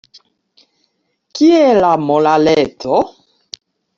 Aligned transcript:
Kie 1.39 1.59
la 1.85 1.91
moraleco? 2.07 3.05